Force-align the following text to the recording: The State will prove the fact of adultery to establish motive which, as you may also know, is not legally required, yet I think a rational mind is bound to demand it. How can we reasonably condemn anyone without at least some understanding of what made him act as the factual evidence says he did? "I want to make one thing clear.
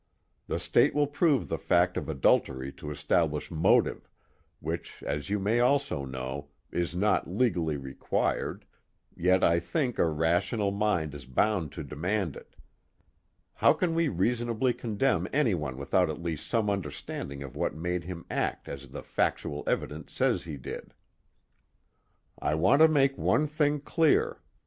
The 0.47 0.57
State 0.59 0.95
will 0.95 1.05
prove 1.05 1.47
the 1.47 1.59
fact 1.59 1.95
of 1.95 2.09
adultery 2.09 2.71
to 2.71 2.89
establish 2.89 3.51
motive 3.51 4.09
which, 4.59 5.03
as 5.03 5.29
you 5.29 5.37
may 5.37 5.59
also 5.59 6.05
know, 6.05 6.47
is 6.71 6.95
not 6.95 7.29
legally 7.29 7.77
required, 7.77 8.65
yet 9.15 9.43
I 9.43 9.59
think 9.59 9.99
a 9.99 10.07
rational 10.09 10.71
mind 10.71 11.13
is 11.13 11.27
bound 11.27 11.71
to 11.73 11.83
demand 11.83 12.35
it. 12.35 12.55
How 13.53 13.73
can 13.73 13.93
we 13.93 14.07
reasonably 14.07 14.73
condemn 14.73 15.27
anyone 15.31 15.77
without 15.77 16.09
at 16.09 16.19
least 16.19 16.47
some 16.47 16.67
understanding 16.67 17.43
of 17.43 17.55
what 17.55 17.75
made 17.75 18.05
him 18.05 18.25
act 18.27 18.67
as 18.67 18.87
the 18.89 19.03
factual 19.03 19.61
evidence 19.67 20.13
says 20.13 20.45
he 20.45 20.57
did? 20.57 20.95
"I 22.39 22.55
want 22.55 22.81
to 22.81 22.87
make 22.87 23.19
one 23.19 23.45
thing 23.45 23.79
clear. 23.79 24.41